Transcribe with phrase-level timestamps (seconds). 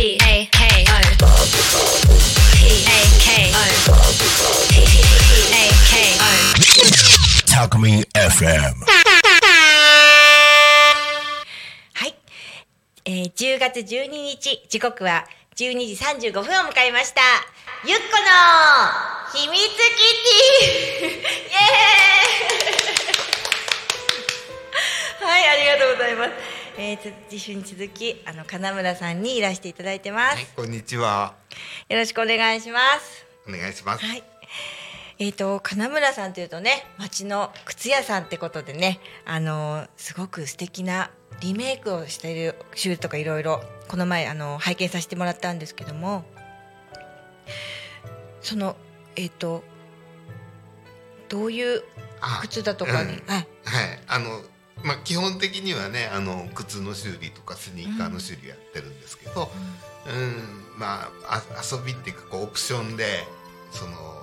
[0.00, 0.16] P A
[0.46, 0.96] K O
[2.56, 3.60] P A K O
[4.70, 4.80] P
[5.52, 6.24] A K O
[7.46, 8.80] タコミン FM
[11.92, 12.14] はい、
[13.04, 15.26] えー、10月12日時刻は
[15.56, 15.96] 12時
[16.30, 17.20] 35分を迎えました。
[17.84, 20.32] ゆっこの秘密基地。
[21.04, 25.26] イエーイ。
[25.26, 26.49] はいありがとうございます。
[26.78, 31.34] えー、つ次週に続きあの金村さんにいらしていただいてます、はい、こんにちは。
[31.88, 34.04] よろしくお願いしますお願いします。
[34.04, 34.22] はい。
[35.18, 41.10] えー、と金村さんというとね町の靴屋さんってことでねあのーすごく素敵な
[41.40, 46.24] リメイクをしているシューズとかいろいろこの前あの拝見させてもらったんですけども
[48.40, 48.76] その
[49.16, 49.62] えっ、と
[51.28, 51.82] どういう
[52.20, 53.44] あ靴だとかに、うんあはい、
[54.08, 54.42] あの、
[54.82, 59.50] まあ、基本的にはね、あの靴の修理とかスニーカーの修理やってるんですけど。
[60.06, 63.26] うん、まあ、あ、遊びっていうか、こうオプションで、
[63.70, 64.20] その。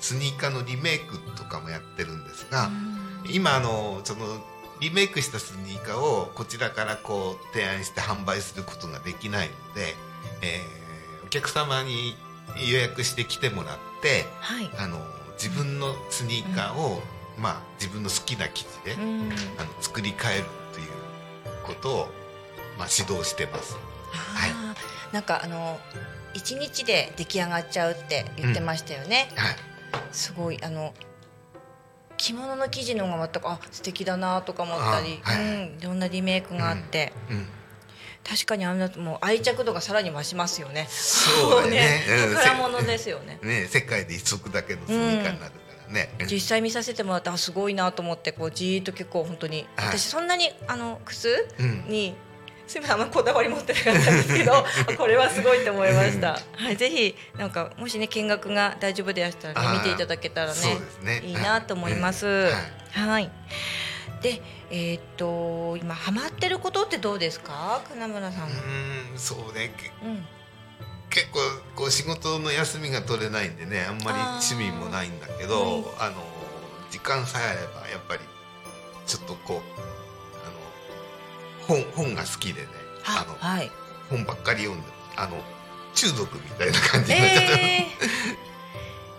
[0.00, 2.70] スニーカーのリメイクとかもやってるんですが、
[3.28, 4.20] 今あのその
[4.80, 9.94] リメイクしたスニーカーをこちらからこう提案して販売することができないので、
[10.42, 10.88] えー
[11.28, 12.16] お客様に
[12.72, 14.98] 予約して来てもらってはい、あの
[15.34, 17.02] 自分のスニーカーを、
[17.38, 19.32] まあ、自分の好きな生地で、うん。
[19.58, 20.88] あの作り変えるという
[21.64, 22.08] ことを、
[22.76, 23.76] まあ、指導してます。
[24.12, 24.50] はい。
[25.12, 25.78] なんかあの
[26.34, 29.56] 一日で出来上がっちゃうって言ってましたよね、はい。
[30.12, 30.92] すごいあの
[32.16, 35.44] 着物の生地の方が全くあ素敵だなとか思ったり、あはい。
[35.44, 37.46] うん、いろんなリメイクがあって、うん、
[38.28, 40.86] 確かにあんなもう愛着度がさらに増しますよね。
[40.90, 42.04] そうね。
[42.28, 42.34] うん。
[42.34, 43.38] 宝物ですよね。
[43.42, 45.52] ね世界で一足だけのスニーカーになる。
[45.52, 46.10] からね。
[46.30, 52.14] 実際見させてもらってあすごいなと思ってこうじーっと結構本当にはい私そんなにあの靴うんに
[52.66, 54.52] すみませんあんまこだわり持ってなかったんですけど
[54.98, 56.38] これはすごいと思いました。
[56.52, 60.60] はいぜひなんかもしね見学が大丈夫でしたらね見ていただけたらね
[61.02, 62.26] ねいいなと思います。
[62.26, 63.30] はいはい。
[64.20, 67.80] でえーっと今ハマってることってどうですか？
[67.88, 68.48] 金村さん。
[68.48, 70.26] うーんそうねけうん。
[71.18, 71.40] 結構
[71.74, 76.14] こう仕事の休みが取れないんでねあんまり趣味もないんだけどあの
[76.90, 78.20] 時間さえあればやっぱり
[79.04, 79.58] ちょっとこう
[81.66, 82.68] あの本本が好きでね
[83.04, 83.70] あのはい。
[84.10, 85.36] 本ばっかり読んであの
[85.94, 87.86] 中毒みたいな感じになっちゃった、え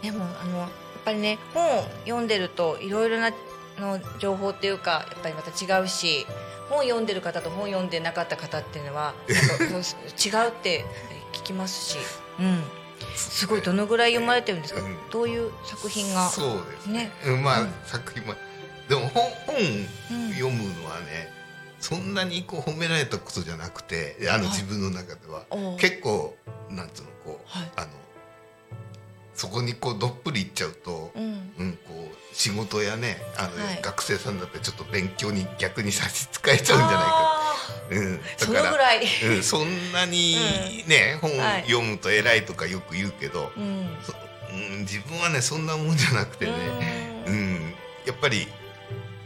[0.02, 0.70] ー、 でもあのやっ
[1.04, 3.32] ぱりね本を読んでるといろいろな
[3.78, 6.26] の情報っていうかやっぱりまた違うし
[6.70, 10.86] 本読んでる方と本読んでなかった方っていうのは 違うって
[11.34, 11.98] 聞きますし、
[12.40, 12.64] うん、
[13.16, 14.98] すごいどのぐらい読まれてるんですか、うん。
[15.12, 16.30] どういう作品が？
[16.30, 17.12] そうですね。
[17.44, 17.74] まあ、うん。
[17.86, 18.34] 作品も
[18.88, 20.34] でも本本うん。
[20.34, 21.32] 読むのはね、
[21.80, 24.54] そんなにこう褒められたことじゃなくてあのはい。
[24.54, 26.36] 自分の中では、おう結構
[26.70, 27.72] なんつうのこう、はい。
[27.78, 27.88] あの
[29.34, 31.24] そこにこうどっぷりいっちゃうと、うん。
[31.58, 33.82] うん、こう仕事やねあの、はい。
[33.82, 37.29] 学生さんだってちょっと勉強に逆に差し支えちゃうんじゃないか、あ
[37.90, 40.36] うん、ーそのぐらい、うん、 そんなに
[40.88, 41.62] ね、本はい。
[41.64, 43.98] 読むと偉いとかよく言うけど、うん。
[44.04, 44.14] そ
[44.52, 46.52] うん、自分はねそんなもんじゃなくてね、
[47.28, 47.56] ううん。
[47.56, 47.74] ん、
[48.06, 48.48] やっぱり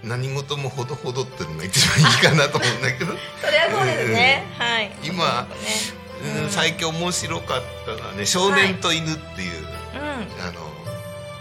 [0.04, 4.92] 何事もほどほどっていうのが一番いいかなと思うんだけど、 それはそうですね、はい。
[5.04, 6.04] 今ね。
[6.44, 10.00] うん、最近面白かったのはね「少年と犬」っていう、うん。
[10.42, 10.74] あの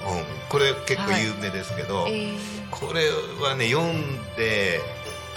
[0.02, 0.24] 本。
[0.48, 2.38] これ結構有名ですけど、えー。
[2.70, 3.08] これ
[3.40, 4.80] はね読んで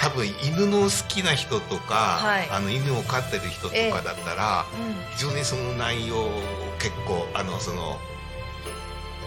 [0.06, 2.48] 多分犬の好きな人とか、はい。
[2.52, 4.94] あの犬を飼ってる人とかだったら、うん。
[5.18, 6.30] 非常にその内容を
[6.78, 7.98] 結構あのその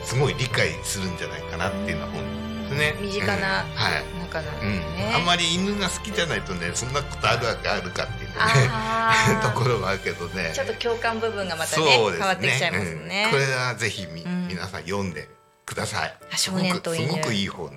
[0.05, 2.94] すごい理解するんじゃないかなっていうような本ですね。
[3.00, 4.05] 身近なうんはい。
[4.21, 4.78] 中なんうん。
[4.78, 5.12] ですね。
[5.17, 8.34] あんまり犬が好きじゃないとねそんなことあるわけあるかっていうね
[9.43, 10.53] ところはあるけどね。
[10.55, 13.25] ちょっと共感部分がまたねそうです変わってきちゃいますね。
[13.25, 13.31] うん。
[13.33, 14.47] これはぜひみ、うん。
[14.47, 15.28] 皆さん読んで
[15.67, 16.17] ください。
[16.33, 17.09] あ少年と犬。
[17.09, 17.72] すごくいい本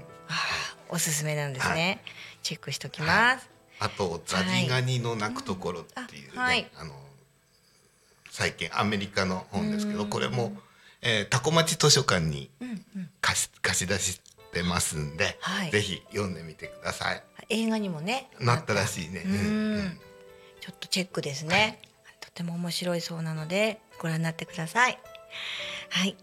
[0.92, 2.04] おすすめなんですね。
[2.44, 3.50] チェックしときます。
[3.80, 6.94] あと「ザギガニの鳴くところ」っていうね、あはいあの
[8.30, 10.56] 最近アメリカの本ですけどうんこれも、
[11.02, 13.10] えー、タコ町図書館にうんうん。
[13.22, 14.22] 貸し貸し出し
[14.54, 20.02] てますんで、はいぜひ読んでみてください映画にもねなったらしいねうんうん
[20.60, 21.80] ちょっとチェックですね。
[22.20, 25.00] とても面白いそうなのでご覧になってください。
[25.90, 26.16] はい。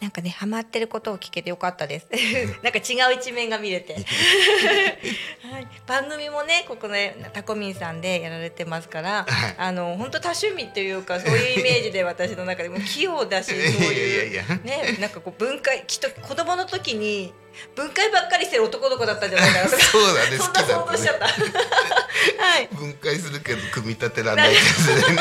[0.00, 2.06] なんかねハマってることを聞けてよかったです。
[2.64, 3.94] なんか違う一面が見れて。
[5.52, 13.60] はい、番組もねここねタコミンさんでやられてますから、はいあの本当多趣味っていうかそういうイメージで私の中でも器用だし そう
[13.92, 17.34] いうねなんかこう分解きっと子供の時に
[17.74, 21.26] 分解ばっかりしてる男の子だったんじゃないかなとかそうだねそんな想像しちゃった。
[21.26, 21.32] は
[22.58, 25.16] い分解するけど組み立てられないですね。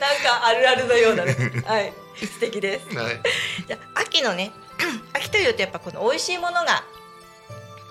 [0.00, 3.20] なんかあるあるのようだねはい 素敵ですはい。
[3.66, 4.52] じゃあ秋のね
[5.12, 6.84] 秋というとやっぱこの美味しいものが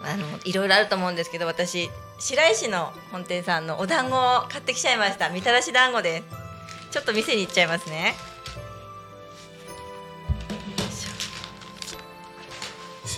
[0.03, 1.89] あのいろいろあると思うんですけど私
[2.19, 6.23] 白石の本店さんのお団子を買ってきちゃいましたみたらし団子で
[6.89, 8.15] すちょっと店に行っちゃいますね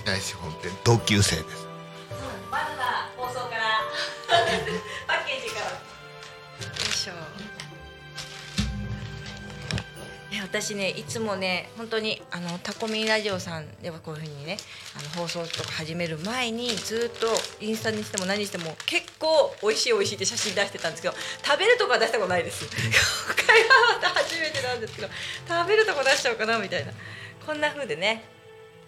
[0.03, 1.62] 白石本店同級生です。
[10.53, 14.57] 私ねいつもね本当にあのタコミンラジオさんではこういうふうにね
[14.95, 17.25] あの放送とか始める前にずっと
[17.59, 22.65] インスタにしても何にしても結構美味しい美味しいって写真出してたんですけど食べるとこは出したことないです。
[22.65, 25.07] 今回はまた初めてなんですけど
[25.47, 26.91] 食べるとこ出しちゃおうかなみたいな。
[27.47, 28.23] こんな風でね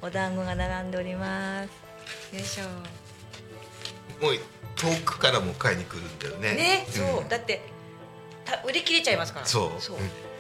[0.04, 1.70] お団子が並んでおります。
[2.36, 2.64] よいしょ。
[4.24, 4.36] もう
[4.76, 6.54] 遠くからも買いに来るんだよね。
[6.54, 7.28] ね、そう、ん。
[7.28, 7.60] だって
[8.46, 9.48] た売り切れちゃいますから。
[9.48, 9.82] そう。
[9.82, 9.98] そう。
[9.98, 10.35] うん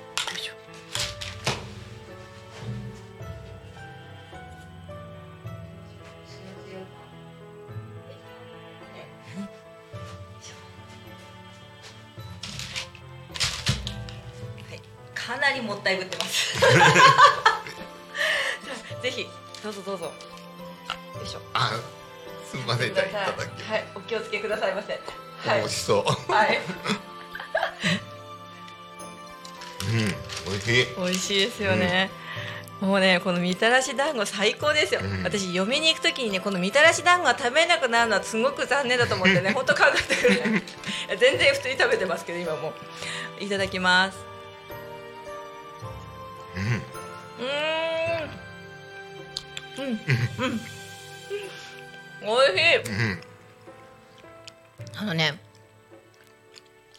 [15.25, 16.59] かなりもったいぶってます。
[19.01, 19.27] ぜひ
[19.63, 20.05] どうぞどうぞ。
[20.05, 20.11] よ
[21.23, 21.41] いしょ。
[21.53, 21.71] あ、
[22.49, 23.13] すみませんいただき。
[23.15, 24.93] はい、お気をつけくださいませ。
[24.93, 25.73] はい美味。
[25.73, 26.31] しそう。
[26.31, 26.59] はい。
[29.87, 29.97] うん、
[30.51, 30.87] 美味しい。
[30.95, 32.11] 美味しいですよね、
[32.81, 40.63] もうねこのみたらし団子最高ですよ、うん私嫁に行く時にねこのみたらし団子が食べれなくなるのはすごく残念だと思ってね本当考えてくれない
[41.17, 42.73] 全然普通に食べてますけど今も
[43.39, 44.34] ういただきます
[49.77, 49.85] うん。
[49.85, 50.59] うん。
[52.21, 52.77] 美味しい。
[52.77, 53.21] うん、
[54.97, 55.39] あのね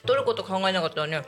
[0.05, 1.23] 取ること考えなかったらね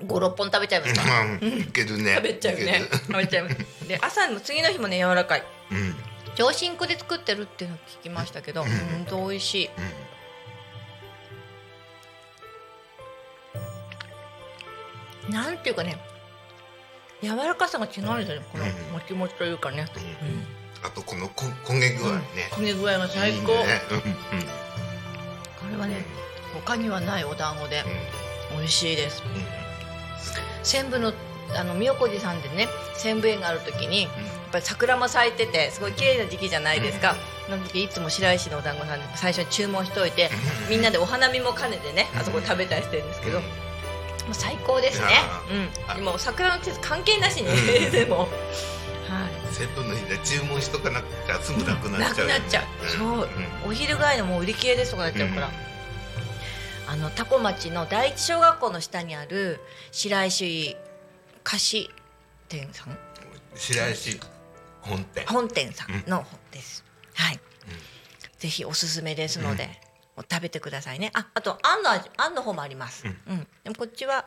[0.00, 2.16] 56本食べちゃいますからうん、いけるね。
[2.16, 2.82] 食べちゃうね。
[2.90, 3.56] 食べちゃいます
[3.88, 5.42] で朝の次の日もね柔らかい。
[5.70, 5.94] うん、うん、
[6.36, 8.68] 上新粉で作ってるっていうのを聞きましたけど、うん。
[8.68, 9.70] 本当美味しい。
[15.30, 15.98] なんていうかね、
[17.22, 18.46] 柔らかさが違うんですよね。
[18.52, 19.84] このうんもちもちというかね。
[20.82, 22.22] あとこのこ焦げ具合ね。
[22.50, 23.52] 焦げ具合が最高。
[23.52, 23.82] ね
[25.60, 26.06] これはね、
[26.54, 27.84] 他にはないお団子で
[28.56, 29.22] 美味しいです。
[30.62, 31.12] 千部の
[31.54, 34.04] あの宮古寺さんでね、千部園がある時に。
[34.04, 34.10] やっ
[34.52, 37.16] ぱり桜も咲いててすごい綺麗な時期じゃないですか、
[37.46, 40.30] その時いつも白石のお団子さんで最初に注文しておいて、
[40.70, 43.44] みんなでお花見も兼ねてねあそこで食べたりしてるんですけど、も
[44.30, 45.42] う最高ですねあ。
[45.92, 45.96] うん。
[45.96, 47.48] でも桜の季節関係なしに、
[47.90, 48.28] でも。
[49.08, 49.54] はい。
[49.54, 52.40] セットの日で注文しとかなくちゃすぐなくななっちゃうよね。
[52.40, 52.64] くなっちゃう。
[52.88, 53.28] そう。
[53.68, 55.50] お昼ぐらいのもう売り切れですとかなっちゃうから。
[56.88, 59.60] あの多古町の第一小学校の下にある
[59.90, 60.76] 白石
[61.42, 61.90] 菓子
[62.48, 62.96] 店さん？
[63.56, 64.20] 白石
[64.82, 65.26] 本店。
[65.26, 66.84] 本店さんのです。
[67.14, 67.40] はい。
[68.38, 69.68] ぜひおすすめですので、
[70.30, 71.10] 食べてくださいね。
[71.14, 73.04] あ、あとあんの味、あんの方もあります。
[73.04, 73.46] うん。
[73.64, 74.26] でもこっちは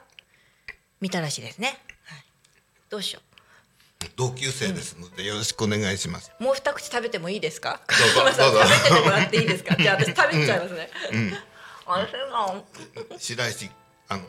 [1.00, 1.80] みたらしですね。
[2.04, 2.24] はい。
[2.90, 3.22] どうしよ
[4.20, 6.30] 同級生ですのでよろしくお願いします。
[6.42, 6.44] う。
[6.44, 7.80] もう二口食べてもいいですか？
[8.16, 9.76] どうぞ 食べててもらっていいですか？
[9.78, 10.90] じゃあ私食べちゃいますね。
[11.14, 11.34] うん。
[13.18, 13.70] 白石
[14.10, 14.24] あの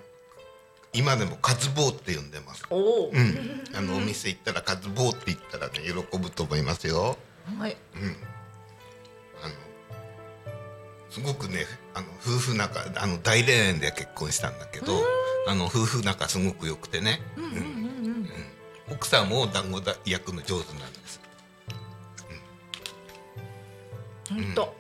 [0.92, 2.62] 今でもカズボーって呼んでます。
[2.70, 3.18] おおう。
[3.20, 3.64] ん。
[3.74, 7.18] あのお店行ったらカズボーって言ったらね喜ぶと思いますよ。
[7.58, 7.76] はい。
[7.96, 8.16] うん。
[9.42, 9.54] あの
[11.10, 15.04] すごくねあの夫婦仲あの大恋愛で結婚したんだけど、
[15.48, 17.20] あの夫婦仲すごく良くてね。
[17.36, 17.79] うんうん
[18.90, 21.20] 奥さんも団子だ焼くの上手なんです。
[24.28, 24.74] 本当。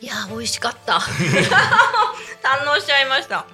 [0.00, 0.94] いや美味しかった。
[2.42, 3.46] 堪能しちゃいました。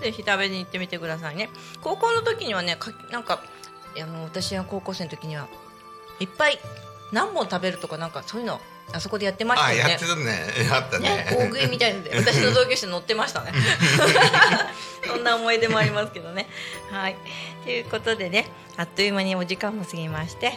[0.00, 1.48] ぜひ食べに行ってみてくださいね。
[1.82, 3.42] 高校の時にはね、かなんか
[4.02, 5.48] あの私が高校生の時には
[6.20, 6.58] いっぱい
[7.12, 8.60] 何本食べるとかなんかそういうの
[8.92, 9.84] あそこでやってましたよね。
[9.84, 10.06] あやって。
[10.06, 10.68] たね。
[10.72, 11.08] あったね。
[11.08, 13.52] ね、大食いみたいので 私の同級生乗ってましたね。
[15.06, 16.46] そんな思い出もありますけどね。
[16.90, 17.16] はい。
[17.64, 20.56] ということでねあっという間にお時間も過ぎまして、はい、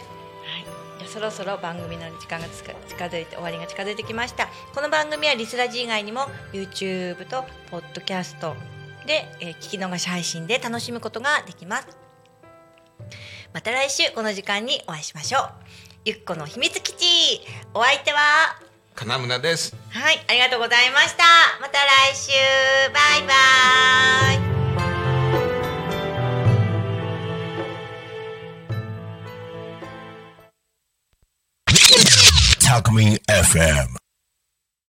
[0.98, 4.48] じゃあそろそろ番組の時間が近づいて終わりが近づいてきました。
[4.74, 8.54] この番組はリスラジ以外にも YouTube と Podcast
[9.06, 11.88] で、えー聞き逃し配信で楽しむことができます。
[13.52, 17.04] また来週この時間にお会いしましょうゆっこの秘密基地
[17.74, 18.18] お相手は
[18.94, 21.24] 金村ですはい、ありがとうございました。
[21.60, 22.32] また来週、
[22.92, 23.34] バイバ
[24.46, 24.50] イ。
[32.60, 33.99] Talk Me FM.